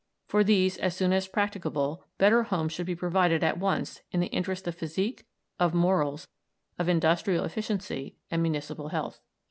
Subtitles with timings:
[0.25, 4.25] for these, as soon as practicable, better homes should be provided at once in the
[4.33, 5.27] interest of physique,
[5.59, 6.27] of morals,
[6.79, 9.19] of industrial efficiency, and municipal health."